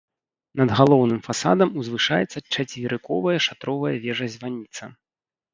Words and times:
Над 0.59 0.69
галоўным 0.79 1.19
фасадам 1.27 1.75
узвышаецца 1.83 2.37
чацверыковая 2.55 3.37
шатровая 3.49 3.93
вежа-званіца. 4.07 4.83